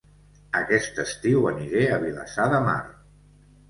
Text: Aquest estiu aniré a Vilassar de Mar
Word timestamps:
Aquest 0.59 0.97
estiu 1.05 1.47
aniré 1.53 1.87
a 1.93 2.03
Vilassar 2.09 2.53
de 2.59 2.67
Mar 2.69 2.83